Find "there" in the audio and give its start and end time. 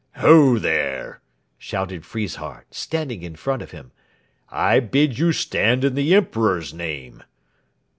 0.57-1.21